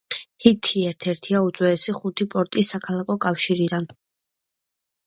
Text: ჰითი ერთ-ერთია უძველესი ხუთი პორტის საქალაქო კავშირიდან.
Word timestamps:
ჰითი 0.45 0.81
ერთ-ერთია 0.91 1.41
უძველესი 1.49 1.95
ხუთი 1.99 2.29
პორტის 2.33 2.73
საქალაქო 2.77 3.21
კავშირიდან. 3.29 3.89